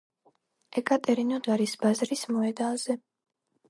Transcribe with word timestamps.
ეკატერინოდარის 0.81 1.79
ბაზრის 1.87 2.29
მოედანზე. 2.35 3.03